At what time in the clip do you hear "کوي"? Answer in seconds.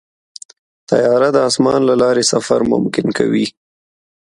3.17-3.45